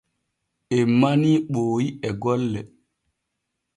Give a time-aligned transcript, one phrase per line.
[0.75, 2.61] En manii Ɓooyi e gollo.